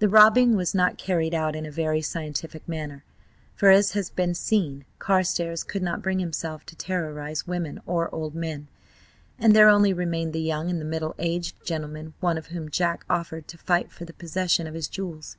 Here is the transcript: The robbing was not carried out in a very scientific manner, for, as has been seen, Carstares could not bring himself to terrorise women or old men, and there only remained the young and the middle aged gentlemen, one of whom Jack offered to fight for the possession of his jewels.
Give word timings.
The 0.00 0.08
robbing 0.08 0.56
was 0.56 0.74
not 0.74 0.98
carried 0.98 1.32
out 1.32 1.54
in 1.54 1.64
a 1.64 1.70
very 1.70 2.00
scientific 2.02 2.66
manner, 2.68 3.04
for, 3.54 3.70
as 3.70 3.92
has 3.92 4.10
been 4.10 4.34
seen, 4.34 4.84
Carstares 4.98 5.62
could 5.62 5.84
not 5.84 6.02
bring 6.02 6.18
himself 6.18 6.66
to 6.66 6.74
terrorise 6.74 7.46
women 7.46 7.80
or 7.86 8.12
old 8.12 8.34
men, 8.34 8.66
and 9.38 9.54
there 9.54 9.68
only 9.68 9.92
remained 9.92 10.32
the 10.32 10.40
young 10.42 10.68
and 10.68 10.80
the 10.80 10.84
middle 10.84 11.14
aged 11.16 11.64
gentlemen, 11.64 12.12
one 12.18 12.36
of 12.38 12.48
whom 12.48 12.72
Jack 12.72 13.04
offered 13.08 13.46
to 13.46 13.56
fight 13.56 13.92
for 13.92 14.04
the 14.04 14.12
possession 14.12 14.66
of 14.66 14.74
his 14.74 14.88
jewels. 14.88 15.36